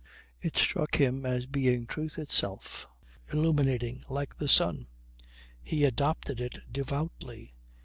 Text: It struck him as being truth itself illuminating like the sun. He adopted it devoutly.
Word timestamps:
It 0.41 0.57
struck 0.57 0.95
him 0.95 1.27
as 1.27 1.45
being 1.45 1.85
truth 1.85 2.17
itself 2.17 2.87
illuminating 3.31 4.03
like 4.09 4.35
the 4.39 4.47
sun. 4.47 4.87
He 5.61 5.83
adopted 5.85 6.41
it 6.41 6.57
devoutly. 6.71 7.53